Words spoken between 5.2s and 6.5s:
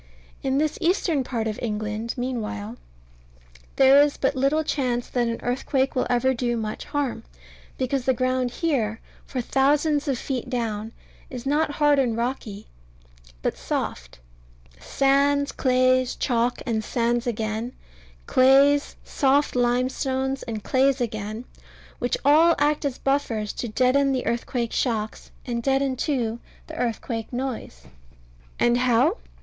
an earthquake will ever